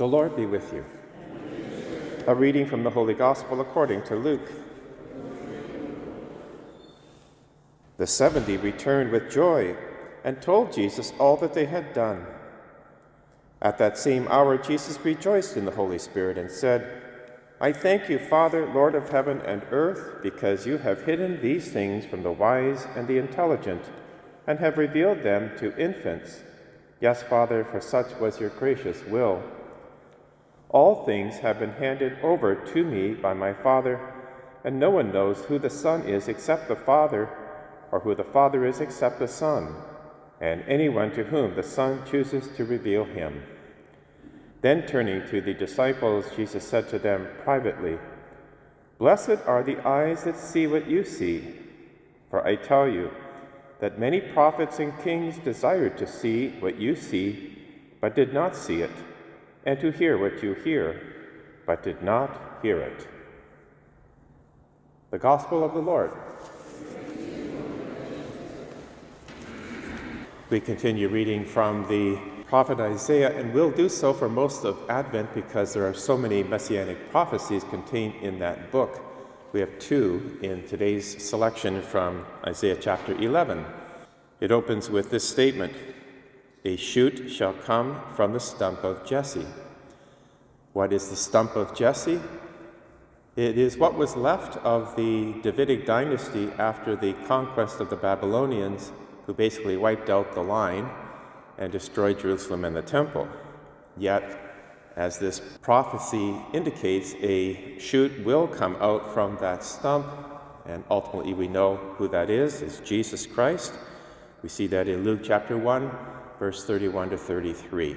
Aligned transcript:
The 0.00 0.08
Lord 0.08 0.34
be 0.34 0.46
with 0.46 0.72
you. 0.72 0.82
A 2.26 2.34
reading 2.34 2.64
from 2.64 2.82
the 2.82 2.88
Holy 2.88 3.12
Gospel 3.12 3.60
according 3.60 4.02
to 4.04 4.16
Luke. 4.16 4.50
The 7.98 8.06
seventy 8.06 8.56
returned 8.56 9.12
with 9.12 9.30
joy 9.30 9.76
and 10.24 10.40
told 10.40 10.72
Jesus 10.72 11.12
all 11.18 11.36
that 11.36 11.52
they 11.52 11.66
had 11.66 11.92
done. 11.92 12.24
At 13.60 13.76
that 13.76 13.98
same 13.98 14.26
hour, 14.28 14.56
Jesus 14.56 14.98
rejoiced 15.04 15.58
in 15.58 15.66
the 15.66 15.70
Holy 15.70 15.98
Spirit 15.98 16.38
and 16.38 16.50
said, 16.50 17.02
I 17.60 17.70
thank 17.70 18.08
you, 18.08 18.18
Father, 18.18 18.72
Lord 18.72 18.94
of 18.94 19.10
heaven 19.10 19.42
and 19.42 19.62
earth, 19.70 20.22
because 20.22 20.66
you 20.66 20.78
have 20.78 21.02
hidden 21.02 21.42
these 21.42 21.70
things 21.70 22.06
from 22.06 22.22
the 22.22 22.32
wise 22.32 22.86
and 22.96 23.06
the 23.06 23.18
intelligent, 23.18 23.82
and 24.46 24.58
have 24.60 24.78
revealed 24.78 25.22
them 25.22 25.50
to 25.58 25.76
infants. 25.76 26.40
Yes, 27.02 27.22
Father, 27.22 27.64
for 27.64 27.82
such 27.82 28.18
was 28.18 28.40
your 28.40 28.48
gracious 28.48 29.04
will. 29.04 29.42
All 30.70 31.04
things 31.04 31.38
have 31.38 31.58
been 31.58 31.72
handed 31.72 32.18
over 32.22 32.54
to 32.54 32.84
me 32.84 33.14
by 33.14 33.34
my 33.34 33.52
Father, 33.52 34.00
and 34.64 34.78
no 34.78 34.90
one 34.90 35.12
knows 35.12 35.44
who 35.44 35.58
the 35.58 35.70
Son 35.70 36.02
is 36.02 36.28
except 36.28 36.68
the 36.68 36.76
Father, 36.76 37.28
or 37.90 37.98
who 38.00 38.14
the 38.14 38.24
Father 38.24 38.64
is 38.64 38.80
except 38.80 39.18
the 39.18 39.26
Son, 39.26 39.74
and 40.40 40.62
anyone 40.68 41.10
to 41.12 41.24
whom 41.24 41.56
the 41.56 41.62
Son 41.62 42.02
chooses 42.08 42.48
to 42.56 42.64
reveal 42.64 43.04
him. 43.04 43.42
Then 44.60 44.86
turning 44.86 45.26
to 45.28 45.40
the 45.40 45.54
disciples, 45.54 46.26
Jesus 46.36 46.64
said 46.64 46.88
to 46.90 46.98
them 46.98 47.26
privately, 47.42 47.98
Blessed 48.98 49.40
are 49.46 49.64
the 49.64 49.78
eyes 49.86 50.24
that 50.24 50.36
see 50.36 50.66
what 50.66 50.86
you 50.86 51.04
see. 51.04 51.56
For 52.28 52.46
I 52.46 52.54
tell 52.54 52.86
you 52.86 53.10
that 53.80 53.98
many 53.98 54.20
prophets 54.20 54.78
and 54.78 54.96
kings 55.02 55.38
desired 55.38 55.98
to 55.98 56.06
see 56.06 56.50
what 56.60 56.78
you 56.78 56.94
see, 56.94 57.58
but 58.00 58.14
did 58.14 58.32
not 58.32 58.54
see 58.54 58.82
it, 58.82 58.90
and 59.64 59.78
to 59.80 59.90
hear 59.90 60.18
what 60.18 60.42
you 60.42 60.54
hear, 60.54 61.00
but 61.66 61.82
did 61.82 62.02
not 62.02 62.58
hear 62.62 62.80
it. 62.80 63.06
The 65.10 65.18
Gospel 65.18 65.64
of 65.64 65.74
the 65.74 65.80
Lord. 65.80 66.12
We 70.48 70.60
continue 70.60 71.08
reading 71.08 71.44
from 71.44 71.86
the 71.88 72.18
prophet 72.46 72.80
Isaiah, 72.80 73.38
and 73.38 73.54
we'll 73.54 73.70
do 73.70 73.88
so 73.88 74.12
for 74.12 74.28
most 74.28 74.64
of 74.64 74.78
Advent 74.90 75.32
because 75.34 75.72
there 75.72 75.86
are 75.86 75.94
so 75.94 76.16
many 76.16 76.42
messianic 76.42 77.10
prophecies 77.10 77.62
contained 77.64 78.14
in 78.22 78.40
that 78.40 78.72
book. 78.72 79.00
We 79.52 79.60
have 79.60 79.78
two 79.78 80.38
in 80.42 80.66
today's 80.66 81.22
selection 81.22 81.82
from 81.82 82.26
Isaiah 82.44 82.76
chapter 82.80 83.12
11. 83.14 83.64
It 84.40 84.50
opens 84.50 84.90
with 84.90 85.10
this 85.10 85.28
statement 85.28 85.72
A 86.64 86.76
shoot 86.76 87.30
shall 87.30 87.54
come 87.54 88.02
from 88.14 88.34
the 88.34 88.40
stump 88.40 88.84
of 88.84 89.06
Jesse. 89.06 89.46
What 90.74 90.92
is 90.92 91.08
the 91.08 91.16
stump 91.16 91.56
of 91.56 91.74
Jesse? 91.74 92.20
It 93.34 93.56
is 93.56 93.78
what 93.78 93.94
was 93.94 94.14
left 94.14 94.58
of 94.58 94.94
the 94.94 95.32
Davidic 95.42 95.86
dynasty 95.86 96.50
after 96.58 96.96
the 96.96 97.14
conquest 97.26 97.80
of 97.80 97.88
the 97.88 97.96
Babylonians, 97.96 98.92
who 99.24 99.32
basically 99.32 99.78
wiped 99.78 100.10
out 100.10 100.34
the 100.34 100.42
line 100.42 100.90
and 101.56 101.72
destroyed 101.72 102.20
Jerusalem 102.20 102.66
and 102.66 102.76
the 102.76 102.82
temple. 102.82 103.26
Yet, 103.96 104.38
as 104.96 105.18
this 105.18 105.40
prophecy 105.62 106.36
indicates, 106.52 107.14
a 107.22 107.78
shoot 107.78 108.22
will 108.22 108.46
come 108.46 108.76
out 108.80 109.14
from 109.14 109.38
that 109.40 109.64
stump, 109.64 110.06
and 110.66 110.84
ultimately 110.90 111.32
we 111.32 111.48
know 111.48 111.76
who 111.96 112.06
that 112.08 112.28
is, 112.28 112.60
is 112.60 112.80
Jesus 112.80 113.24
Christ. 113.24 113.72
We 114.42 114.50
see 114.50 114.66
that 114.66 114.88
in 114.88 115.04
Luke 115.04 115.20
chapter 115.22 115.56
1, 115.56 115.90
verse 116.40 116.64
31 116.64 117.10
to 117.10 117.18
33. 117.18 117.96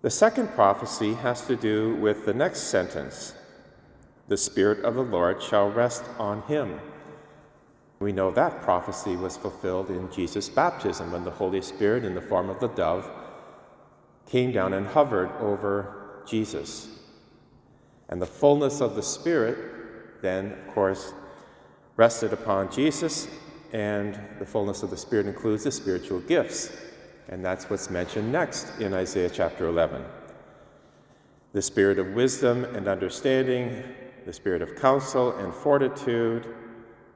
The 0.00 0.08
second 0.08 0.48
prophecy 0.54 1.12
has 1.12 1.46
to 1.46 1.54
do 1.54 1.96
with 1.96 2.24
the 2.24 2.32
next 2.32 2.62
sentence 2.62 3.34
The 4.28 4.38
Spirit 4.38 4.82
of 4.82 4.94
the 4.94 5.02
Lord 5.02 5.42
shall 5.42 5.70
rest 5.70 6.02
on 6.18 6.40
him. 6.44 6.80
We 8.00 8.10
know 8.10 8.30
that 8.30 8.62
prophecy 8.62 9.16
was 9.16 9.36
fulfilled 9.36 9.90
in 9.90 10.10
Jesus' 10.10 10.48
baptism 10.48 11.12
when 11.12 11.24
the 11.24 11.30
Holy 11.30 11.60
Spirit, 11.60 12.06
in 12.06 12.14
the 12.14 12.22
form 12.22 12.48
of 12.48 12.58
the 12.58 12.68
dove, 12.68 13.08
came 14.24 14.50
down 14.50 14.72
and 14.72 14.86
hovered 14.86 15.30
over 15.40 16.22
Jesus. 16.26 16.88
And 18.08 18.20
the 18.20 18.26
fullness 18.26 18.80
of 18.80 18.96
the 18.96 19.02
Spirit 19.02 20.22
then, 20.22 20.52
of 20.52 20.68
course, 20.68 21.12
rested 21.98 22.32
upon 22.32 22.72
Jesus, 22.72 23.28
and 23.72 24.18
the 24.38 24.46
fullness 24.46 24.82
of 24.82 24.90
the 24.90 24.96
Spirit 24.96 25.26
includes 25.26 25.64
the 25.64 25.72
spiritual 25.72 26.20
gifts. 26.20 26.72
And 27.28 27.44
that's 27.44 27.70
what's 27.70 27.90
mentioned 27.90 28.30
next 28.30 28.78
in 28.80 28.94
Isaiah 28.94 29.30
chapter 29.30 29.66
11 29.66 30.04
the 31.52 31.60
spirit 31.60 31.98
of 31.98 32.14
wisdom 32.14 32.64
and 32.64 32.88
understanding, 32.88 33.84
the 34.24 34.32
spirit 34.32 34.62
of 34.62 34.74
counsel 34.74 35.36
and 35.36 35.52
fortitude 35.52 36.46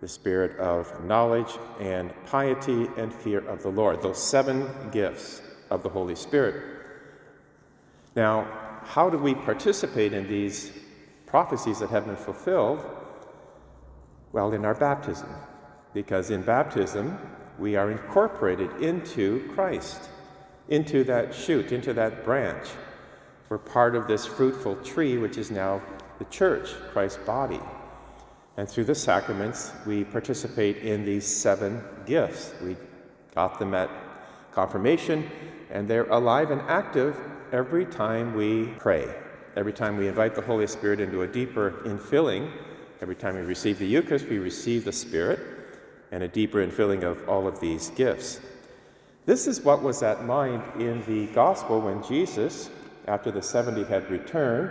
the 0.00 0.08
spirit 0.08 0.58
of 0.58 1.04
knowledge 1.04 1.58
and 1.80 2.12
piety 2.26 2.88
and 2.96 3.12
fear 3.12 3.40
of 3.48 3.62
the 3.62 3.68
Lord, 3.68 4.02
those 4.02 4.22
seven 4.22 4.68
gifts 4.92 5.42
of 5.70 5.82
the 5.82 5.88
Holy 5.88 6.14
Spirit. 6.14 6.62
Now, 8.14 8.46
how 8.84 9.10
do 9.10 9.18
we 9.18 9.34
participate 9.34 10.12
in 10.12 10.28
these 10.28 10.72
prophecies 11.26 11.78
that 11.80 11.90
have 11.90 12.06
been 12.06 12.16
fulfilled? 12.16 12.84
Well, 14.32 14.52
in 14.52 14.64
our 14.64 14.74
baptism, 14.74 15.28
because 15.96 16.30
in 16.30 16.42
baptism, 16.42 17.18
we 17.58 17.74
are 17.74 17.90
incorporated 17.90 18.70
into 18.82 19.50
Christ, 19.54 20.10
into 20.68 21.02
that 21.04 21.34
shoot, 21.34 21.72
into 21.72 21.94
that 21.94 22.22
branch. 22.22 22.66
We're 23.48 23.56
part 23.56 23.96
of 23.96 24.06
this 24.06 24.26
fruitful 24.26 24.76
tree, 24.82 25.16
which 25.16 25.38
is 25.38 25.50
now 25.50 25.80
the 26.18 26.26
church, 26.26 26.68
Christ's 26.92 27.24
body. 27.24 27.60
And 28.58 28.68
through 28.68 28.84
the 28.84 28.94
sacraments, 28.94 29.72
we 29.86 30.04
participate 30.04 30.76
in 30.82 31.02
these 31.06 31.24
seven 31.24 31.82
gifts. 32.04 32.52
We 32.62 32.76
got 33.34 33.58
them 33.58 33.72
at 33.72 33.88
confirmation, 34.52 35.26
and 35.70 35.88
they're 35.88 36.10
alive 36.10 36.50
and 36.50 36.60
active 36.68 37.18
every 37.52 37.86
time 37.86 38.34
we 38.34 38.66
pray, 38.78 39.08
every 39.56 39.72
time 39.72 39.96
we 39.96 40.08
invite 40.08 40.34
the 40.34 40.42
Holy 40.42 40.66
Spirit 40.66 41.00
into 41.00 41.22
a 41.22 41.26
deeper 41.26 41.70
infilling, 41.86 42.50
every 43.00 43.14
time 43.14 43.34
we 43.34 43.40
receive 43.40 43.78
the 43.78 43.86
Eucharist, 43.86 44.28
we 44.28 44.38
receive 44.38 44.84
the 44.84 44.92
Spirit 44.92 45.55
and 46.12 46.22
a 46.22 46.28
deeper 46.28 46.64
infilling 46.64 47.02
of 47.02 47.28
all 47.28 47.46
of 47.46 47.60
these 47.60 47.90
gifts. 47.90 48.40
This 49.24 49.46
is 49.46 49.62
what 49.62 49.82
was 49.82 50.02
at 50.02 50.24
mind 50.24 50.62
in 50.80 51.02
the 51.04 51.26
gospel 51.32 51.80
when 51.80 52.02
Jesus, 52.02 52.70
after 53.08 53.30
the 53.30 53.42
70 53.42 53.84
had 53.84 54.08
returned, 54.10 54.70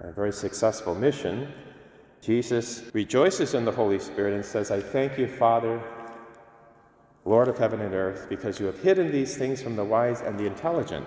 a 0.00 0.12
very 0.12 0.32
successful 0.32 0.94
mission, 0.94 1.52
Jesus 2.20 2.82
rejoices 2.92 3.54
in 3.54 3.64
the 3.64 3.72
Holy 3.72 3.98
Spirit 3.98 4.34
and 4.34 4.44
says, 4.44 4.70
I 4.70 4.80
thank 4.80 5.16
you, 5.18 5.28
Father, 5.28 5.80
Lord 7.24 7.48
of 7.48 7.58
heaven 7.58 7.80
and 7.80 7.94
earth, 7.94 8.26
because 8.28 8.58
you 8.58 8.66
have 8.66 8.78
hidden 8.80 9.12
these 9.12 9.36
things 9.36 9.62
from 9.62 9.76
the 9.76 9.84
wise 9.84 10.22
and 10.22 10.38
the 10.38 10.46
intelligent. 10.46 11.06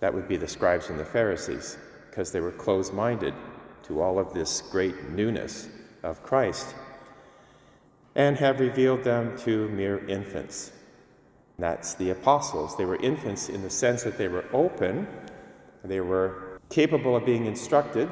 That 0.00 0.12
would 0.12 0.26
be 0.26 0.36
the 0.36 0.48
scribes 0.48 0.90
and 0.90 0.98
the 0.98 1.04
Pharisees, 1.04 1.78
because 2.10 2.32
they 2.32 2.40
were 2.40 2.50
closed 2.50 2.92
minded 2.92 3.34
to 3.84 4.00
all 4.00 4.18
of 4.18 4.32
this 4.32 4.62
great 4.62 5.10
newness 5.10 5.68
of 6.02 6.22
Christ, 6.22 6.74
and 8.14 8.36
have 8.36 8.60
revealed 8.60 9.04
them 9.04 9.36
to 9.38 9.68
mere 9.68 10.06
infants. 10.06 10.72
That's 11.58 11.94
the 11.94 12.10
apostles. 12.10 12.76
They 12.76 12.84
were 12.84 12.96
infants 12.96 13.48
in 13.48 13.62
the 13.62 13.70
sense 13.70 14.02
that 14.02 14.18
they 14.18 14.28
were 14.28 14.44
open, 14.52 15.06
they 15.84 16.00
were 16.00 16.60
capable 16.70 17.16
of 17.16 17.26
being 17.26 17.46
instructed. 17.46 18.08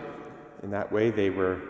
In 0.62 0.70
that 0.70 0.90
way, 0.92 1.10
they 1.10 1.30
were 1.30 1.60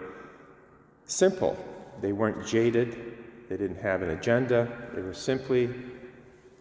simple. 1.05 1.57
They 2.01 2.13
weren't 2.13 2.47
jaded, 2.47 3.17
they 3.49 3.57
didn't 3.57 3.81
have 3.81 4.03
an 4.03 4.11
agenda, 4.11 4.69
they 4.95 5.03
were 5.03 5.15
simply 5.15 5.69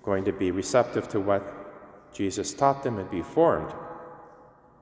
going 0.03 0.25
to 0.25 0.33
be 0.33 0.51
receptive 0.51 1.07
to 1.09 1.19
what 1.19 2.13
Jesus 2.13 2.53
taught 2.53 2.83
them 2.83 2.97
and 2.97 3.09
be 3.09 3.21
formed. 3.21 3.73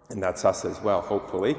And 0.10 0.24
that's 0.24 0.46
us 0.46 0.66
as 0.66 0.82
well, 0.82 1.02
hopefully. 1.02 1.56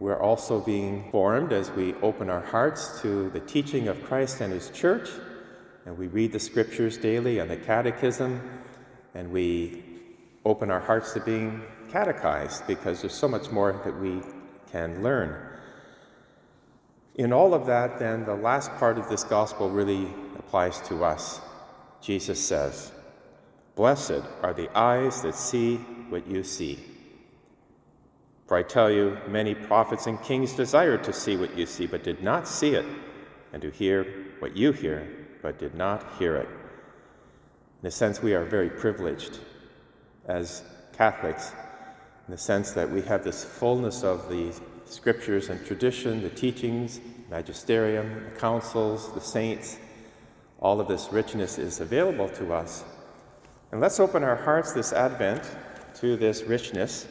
We're 0.00 0.18
also 0.18 0.60
being 0.60 1.10
formed 1.10 1.52
as 1.52 1.70
we 1.70 1.92
open 1.96 2.30
our 2.30 2.40
hearts 2.40 3.02
to 3.02 3.28
the 3.30 3.40
teaching 3.40 3.88
of 3.88 4.02
Christ 4.02 4.40
and 4.40 4.50
His 4.50 4.70
church, 4.70 5.10
and 5.84 5.96
we 5.98 6.06
read 6.06 6.32
the 6.32 6.40
scriptures 6.40 6.96
daily 6.96 7.38
and 7.38 7.50
the 7.50 7.58
catechism, 7.58 8.40
and 9.14 9.30
we 9.30 9.84
open 10.46 10.70
our 10.70 10.80
hearts 10.80 11.12
to 11.12 11.20
being 11.20 11.62
catechized 11.90 12.66
because 12.66 13.02
there's 13.02 13.12
so 13.12 13.28
much 13.28 13.50
more 13.50 13.78
that 13.84 13.94
we 14.00 14.22
can 14.72 15.02
learn. 15.02 15.36
In 17.16 17.30
all 17.30 17.52
of 17.52 17.66
that, 17.66 17.98
then, 17.98 18.24
the 18.24 18.34
last 18.34 18.74
part 18.76 18.96
of 18.96 19.06
this 19.10 19.22
gospel 19.22 19.68
really 19.68 20.08
applies 20.38 20.80
to 20.88 21.04
us. 21.04 21.42
Jesus 22.00 22.42
says, 22.42 22.90
Blessed 23.74 24.22
are 24.42 24.54
the 24.54 24.74
eyes 24.74 25.20
that 25.20 25.34
see 25.34 25.76
what 26.08 26.26
you 26.26 26.42
see. 26.42 26.78
For 28.50 28.56
I 28.56 28.64
tell 28.64 28.90
you, 28.90 29.16
many 29.28 29.54
prophets 29.54 30.08
and 30.08 30.20
kings 30.24 30.54
desired 30.54 31.04
to 31.04 31.12
see 31.12 31.36
what 31.36 31.56
you 31.56 31.66
see, 31.66 31.86
but 31.86 32.02
did 32.02 32.20
not 32.20 32.48
see 32.48 32.74
it, 32.74 32.84
and 33.52 33.62
to 33.62 33.70
hear 33.70 34.04
what 34.40 34.56
you 34.56 34.72
hear, 34.72 35.08
but 35.40 35.60
did 35.60 35.76
not 35.76 36.04
hear 36.18 36.34
it. 36.34 36.48
In 37.80 37.86
a 37.86 37.92
sense, 37.92 38.20
we 38.20 38.34
are 38.34 38.44
very 38.44 38.68
privileged 38.68 39.38
as 40.26 40.64
Catholics 40.92 41.52
in 42.26 42.32
the 42.32 42.36
sense 42.36 42.72
that 42.72 42.90
we 42.90 43.02
have 43.02 43.22
this 43.22 43.44
fullness 43.44 44.02
of 44.02 44.28
the 44.28 44.52
scriptures 44.84 45.48
and 45.48 45.64
tradition, 45.64 46.20
the 46.20 46.28
teachings, 46.30 46.98
magisterium, 47.30 48.24
the 48.24 48.40
councils, 48.40 49.14
the 49.14 49.20
saints. 49.20 49.78
All 50.58 50.80
of 50.80 50.88
this 50.88 51.12
richness 51.12 51.56
is 51.56 51.78
available 51.78 52.28
to 52.30 52.52
us. 52.52 52.82
And 53.70 53.80
let's 53.80 54.00
open 54.00 54.24
our 54.24 54.34
hearts 54.34 54.72
this 54.72 54.92
Advent 54.92 55.48
to 56.00 56.16
this 56.16 56.42
richness, 56.42 57.06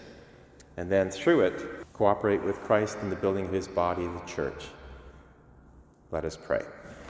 and 0.80 0.90
then 0.90 1.12
through 1.12 1.42
it, 1.42 1.62
cooperate 1.92 2.42
with 2.42 2.64
Christ 2.64 3.00
in 3.02 3.10
the 3.10 3.16
building 3.18 3.46
of 3.46 3.52
his 3.52 3.68
body, 3.68 4.04
the 4.04 4.22
church. 4.26 4.68
Let 6.10 6.24
us 6.24 6.38
pray. 6.38 6.62